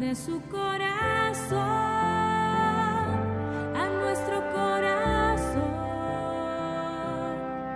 de 0.00 0.16
su 0.16 0.40
corazón 0.50 1.58
a 3.76 3.88
nuestro 4.00 4.42
corazón. 4.54 5.60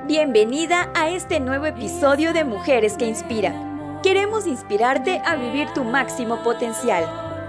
Bienvenida 0.06 0.90
a 0.94 1.10
este 1.10 1.38
nuevo 1.38 1.66
episodio 1.66 2.32
de 2.32 2.44
Mujeres 2.44 2.96
que 2.96 3.06
Inspiran. 3.06 4.00
Queremos 4.02 4.46
inspirarte 4.46 5.20
a 5.22 5.36
vivir 5.36 5.68
tu 5.74 5.84
máximo 5.84 6.42
potencial. 6.42 7.04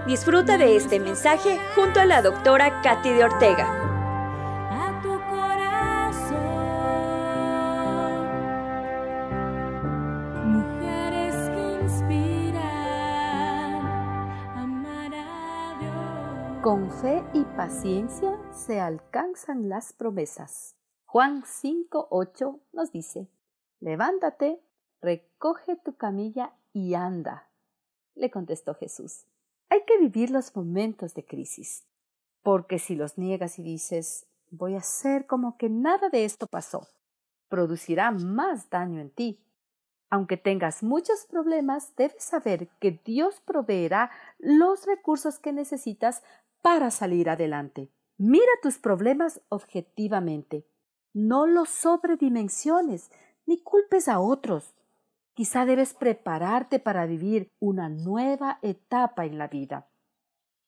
Disfruta 0.06 0.58
de 0.58 0.76
este 0.76 1.00
mensaje 1.00 1.58
junto 1.74 1.98
a 2.00 2.04
la 2.04 2.20
doctora 2.20 2.82
Katy 2.82 3.08
de 3.08 3.24
Ortega. 3.24 3.66
a 4.70 5.00
tu 5.00 5.18
corazón. 5.30 6.36
Mujeres 10.44 11.34
que 11.50 11.62
inspiran, 11.82 12.35
Con 16.66 16.90
fe 16.90 17.22
y 17.32 17.44
paciencia 17.56 18.36
se 18.52 18.80
alcanzan 18.80 19.68
las 19.68 19.92
promesas. 19.92 20.74
Juan 21.04 21.44
5:8 21.44 22.58
nos 22.72 22.90
dice, 22.90 23.30
Levántate, 23.78 24.60
recoge 25.00 25.76
tu 25.76 25.96
camilla 25.96 26.56
y 26.72 26.94
anda. 26.94 27.48
Le 28.16 28.32
contestó 28.32 28.74
Jesús. 28.74 29.26
Hay 29.68 29.84
que 29.86 29.96
vivir 29.98 30.30
los 30.30 30.56
momentos 30.56 31.14
de 31.14 31.24
crisis, 31.24 31.86
porque 32.42 32.80
si 32.80 32.96
los 32.96 33.16
niegas 33.16 33.60
y 33.60 33.62
dices, 33.62 34.26
voy 34.50 34.74
a 34.74 34.78
hacer 34.78 35.28
como 35.28 35.58
que 35.58 35.68
nada 35.70 36.08
de 36.08 36.24
esto 36.24 36.48
pasó, 36.48 36.88
producirá 37.48 38.10
más 38.10 38.70
daño 38.70 39.00
en 39.00 39.10
ti. 39.10 39.40
Aunque 40.10 40.36
tengas 40.36 40.82
muchos 40.82 41.26
problemas, 41.26 41.94
debes 41.94 42.24
saber 42.24 42.68
que 42.80 43.00
Dios 43.04 43.40
proveerá 43.40 44.10
los 44.38 44.84
recursos 44.84 45.38
que 45.38 45.52
necesitas 45.52 46.24
para 46.66 46.90
salir 46.90 47.30
adelante. 47.30 47.92
Mira 48.18 48.50
tus 48.60 48.78
problemas 48.78 49.40
objetivamente. 49.50 50.66
No 51.12 51.46
los 51.46 51.68
sobredimensiones 51.68 53.12
ni 53.46 53.62
culpes 53.62 54.08
a 54.08 54.18
otros. 54.18 54.74
Quizá 55.34 55.64
debes 55.64 55.94
prepararte 55.94 56.80
para 56.80 57.06
vivir 57.06 57.52
una 57.60 57.88
nueva 57.88 58.58
etapa 58.62 59.26
en 59.26 59.38
la 59.38 59.46
vida. 59.46 59.86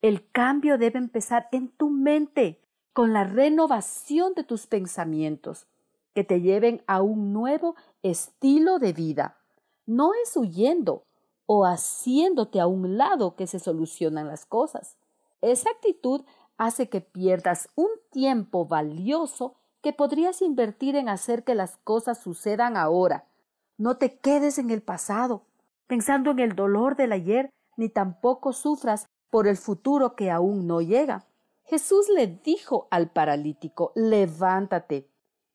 El 0.00 0.30
cambio 0.30 0.78
debe 0.78 1.00
empezar 1.00 1.48
en 1.50 1.66
tu 1.66 1.90
mente, 1.90 2.62
con 2.92 3.12
la 3.12 3.24
renovación 3.24 4.34
de 4.34 4.44
tus 4.44 4.68
pensamientos, 4.68 5.66
que 6.14 6.22
te 6.22 6.40
lleven 6.40 6.80
a 6.86 7.02
un 7.02 7.32
nuevo 7.32 7.74
estilo 8.04 8.78
de 8.78 8.92
vida. 8.92 9.38
No 9.84 10.12
es 10.14 10.36
huyendo 10.36 11.08
o 11.46 11.66
haciéndote 11.66 12.60
a 12.60 12.68
un 12.68 12.96
lado 12.96 13.34
que 13.34 13.48
se 13.48 13.58
solucionan 13.58 14.28
las 14.28 14.46
cosas. 14.46 14.96
Esa 15.40 15.70
actitud 15.70 16.24
hace 16.56 16.88
que 16.88 17.00
pierdas 17.00 17.68
un 17.76 17.88
tiempo 18.10 18.66
valioso 18.66 19.54
que 19.80 19.92
podrías 19.92 20.42
invertir 20.42 20.96
en 20.96 21.08
hacer 21.08 21.44
que 21.44 21.54
las 21.54 21.76
cosas 21.78 22.18
sucedan 22.18 22.76
ahora. 22.76 23.28
No 23.76 23.96
te 23.96 24.18
quedes 24.18 24.58
en 24.58 24.70
el 24.70 24.82
pasado, 24.82 25.46
pensando 25.86 26.32
en 26.32 26.40
el 26.40 26.56
dolor 26.56 26.96
del 26.96 27.12
ayer, 27.12 27.50
ni 27.76 27.88
tampoco 27.88 28.52
sufras 28.52 29.06
por 29.30 29.46
el 29.46 29.56
futuro 29.56 30.16
que 30.16 30.30
aún 30.30 30.66
no 30.66 30.80
llega. 30.80 31.26
Jesús 31.64 32.08
le 32.08 32.26
dijo 32.26 32.88
al 32.90 33.10
paralítico, 33.10 33.92
levántate. 33.94 35.08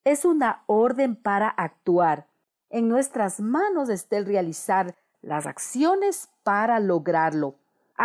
Es 0.06 0.26
una 0.26 0.64
orden 0.68 1.16
para 1.16 1.50
actuar. 1.50 2.28
En 2.70 2.88
nuestras 2.88 3.40
manos 3.40 3.90
está 3.90 4.18
el 4.18 4.26
realizar 4.26 4.96
las 5.22 5.48
acciones 5.48 6.30
para 6.44 6.80
lograrlo. 6.80 7.56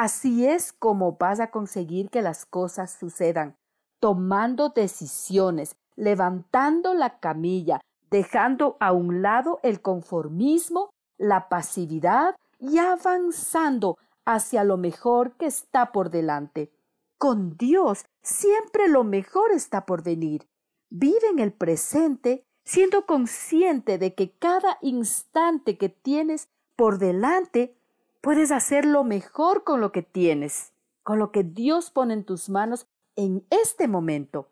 Así 0.01 0.47
es 0.47 0.73
como 0.73 1.17
vas 1.17 1.41
a 1.41 1.51
conseguir 1.51 2.09
que 2.09 2.23
las 2.23 2.47
cosas 2.47 2.93
sucedan, 2.93 3.57
tomando 3.99 4.69
decisiones, 4.69 5.75
levantando 5.97 6.95
la 6.95 7.19
camilla, 7.19 7.81
dejando 8.08 8.77
a 8.79 8.92
un 8.92 9.23
lado 9.23 9.58
el 9.64 9.83
conformismo, 9.83 10.91
la 11.17 11.48
pasividad 11.48 12.37
y 12.61 12.79
avanzando 12.79 13.98
hacia 14.25 14.63
lo 14.63 14.77
mejor 14.77 15.37
que 15.37 15.47
está 15.47 15.91
por 15.91 16.11
delante. 16.11 16.70
Con 17.19 17.57
Dios 17.57 18.05
siempre 18.23 18.87
lo 18.87 19.03
mejor 19.03 19.51
está 19.51 19.85
por 19.85 20.05
venir. 20.05 20.47
Vive 20.91 21.27
en 21.29 21.41
el 21.41 21.53
presente 21.53 22.45
siendo 22.64 23.05
consciente 23.05 23.98
de 23.98 24.14
que 24.14 24.31
cada 24.31 24.79
instante 24.81 25.77
que 25.77 25.89
tienes 25.89 26.47
por 26.77 26.98
delante 26.98 27.77
puedes 28.20 28.51
hacer 28.51 28.84
lo 28.84 29.05
mejor 29.05 29.64
con 29.64 29.80
lo 29.80 29.92
que 29.92 30.02
tienes, 30.02 30.73
con 31.02 31.18
lo 31.18 31.33
que 31.33 31.45
Dios 31.45 31.90
pone 31.90 32.14
en 32.14 32.24
tus 32.24 32.48
manos 32.48 32.86
en 33.17 33.46
este 33.51 33.89
momento. 33.89 34.48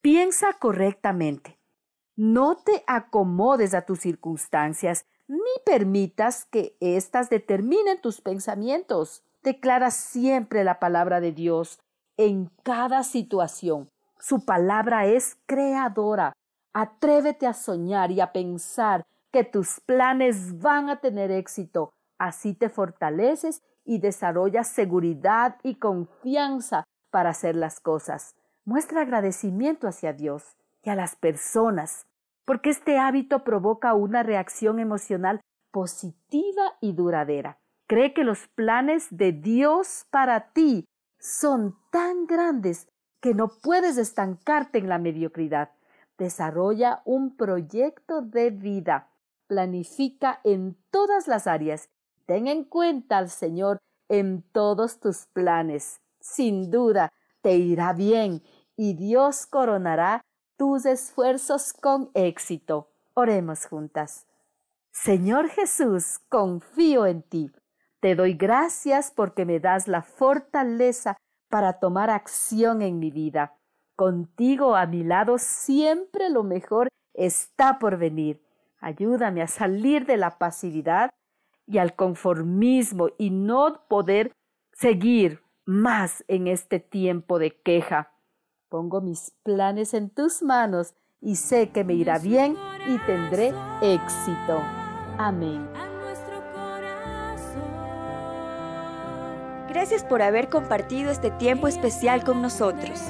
Piensa 0.00 0.54
correctamente. 0.58 1.58
No 2.16 2.56
te 2.56 2.84
acomodes 2.86 3.74
a 3.74 3.82
tus 3.82 4.00
circunstancias 4.00 5.06
ni 5.28 5.38
permitas 5.64 6.44
que 6.44 6.76
éstas 6.80 7.30
determinen 7.30 8.00
tus 8.00 8.20
pensamientos. 8.20 9.24
Declara 9.42 9.90
siempre 9.90 10.64
la 10.64 10.78
palabra 10.78 11.20
de 11.20 11.32
Dios 11.32 11.80
en 12.16 12.50
cada 12.62 13.02
situación. 13.02 13.88
Su 14.18 14.44
palabra 14.44 15.06
es 15.06 15.38
creadora. 15.46 16.32
Atrévete 16.74 17.46
a 17.46 17.54
soñar 17.54 18.10
y 18.10 18.20
a 18.20 18.32
pensar 18.32 19.04
que 19.32 19.44
tus 19.44 19.80
planes 19.80 20.60
van 20.60 20.90
a 20.90 21.00
tener 21.00 21.30
éxito. 21.30 21.92
Así 22.22 22.54
te 22.54 22.68
fortaleces 22.68 23.64
y 23.84 23.98
desarrollas 23.98 24.68
seguridad 24.68 25.56
y 25.64 25.74
confianza 25.74 26.84
para 27.10 27.30
hacer 27.30 27.56
las 27.56 27.80
cosas. 27.80 28.36
Muestra 28.64 29.00
agradecimiento 29.00 29.88
hacia 29.88 30.12
Dios 30.12 30.56
y 30.84 30.90
a 30.90 30.94
las 30.94 31.16
personas, 31.16 32.06
porque 32.44 32.70
este 32.70 32.96
hábito 32.96 33.42
provoca 33.42 33.94
una 33.94 34.22
reacción 34.22 34.78
emocional 34.78 35.40
positiva 35.72 36.76
y 36.80 36.92
duradera. 36.92 37.58
Cree 37.88 38.14
que 38.14 38.22
los 38.22 38.46
planes 38.54 39.08
de 39.10 39.32
Dios 39.32 40.06
para 40.12 40.52
ti 40.52 40.84
son 41.18 41.76
tan 41.90 42.26
grandes 42.26 42.86
que 43.20 43.34
no 43.34 43.48
puedes 43.48 43.98
estancarte 43.98 44.78
en 44.78 44.88
la 44.88 45.00
mediocridad. 45.00 45.72
Desarrolla 46.18 47.02
un 47.04 47.36
proyecto 47.36 48.22
de 48.22 48.50
vida. 48.50 49.08
Planifica 49.48 50.38
en 50.44 50.76
todas 50.92 51.26
las 51.26 51.48
áreas. 51.48 51.88
Ten 52.26 52.48
en 52.48 52.64
cuenta 52.64 53.18
al 53.18 53.30
Señor 53.30 53.78
en 54.08 54.42
todos 54.52 55.00
tus 55.00 55.26
planes. 55.26 56.00
Sin 56.20 56.70
duda, 56.70 57.12
te 57.40 57.56
irá 57.56 57.92
bien 57.92 58.42
y 58.76 58.94
Dios 58.94 59.46
coronará 59.46 60.22
tus 60.56 60.86
esfuerzos 60.86 61.72
con 61.72 62.10
éxito. 62.14 62.88
Oremos 63.14 63.66
juntas. 63.66 64.26
Señor 64.92 65.48
Jesús, 65.48 66.20
confío 66.28 67.06
en 67.06 67.22
ti. 67.22 67.50
Te 68.00 68.14
doy 68.14 68.34
gracias 68.34 69.10
porque 69.10 69.44
me 69.44 69.60
das 69.60 69.88
la 69.88 70.02
fortaleza 70.02 71.16
para 71.48 71.74
tomar 71.74 72.10
acción 72.10 72.82
en 72.82 72.98
mi 72.98 73.10
vida. 73.10 73.56
Contigo 73.96 74.76
a 74.76 74.86
mi 74.86 75.04
lado 75.04 75.38
siempre 75.38 76.30
lo 76.30 76.42
mejor 76.44 76.88
está 77.14 77.78
por 77.78 77.98
venir. 77.98 78.42
Ayúdame 78.80 79.42
a 79.42 79.46
salir 79.46 80.06
de 80.06 80.16
la 80.16 80.38
pasividad 80.38 81.10
y 81.72 81.78
al 81.78 81.96
conformismo 81.96 83.08
y 83.16 83.30
no 83.30 83.86
poder 83.88 84.32
seguir 84.72 85.42
más 85.64 86.22
en 86.28 86.46
este 86.46 86.80
tiempo 86.80 87.38
de 87.38 87.58
queja. 87.62 88.12
Pongo 88.68 89.00
mis 89.00 89.32
planes 89.42 89.94
en 89.94 90.10
tus 90.10 90.42
manos 90.42 90.94
y 91.20 91.36
sé 91.36 91.70
que 91.70 91.82
me 91.82 91.94
irá 91.94 92.18
bien 92.18 92.56
y 92.86 92.98
tendré 93.06 93.54
éxito. 93.80 94.60
Amén. 95.18 95.66
a 95.74 95.88
nuestro 95.88 96.42
corazón. 96.52 97.62
Gracias 99.68 100.04
por 100.04 100.20
haber 100.20 100.50
compartido 100.50 101.10
este 101.10 101.30
tiempo 101.30 101.68
especial 101.68 102.22
con 102.22 102.42
nosotros. 102.42 103.00